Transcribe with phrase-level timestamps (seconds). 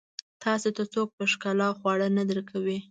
[0.43, 2.77] تاسو ته څوک په ښکلا خواړه نه درکوي.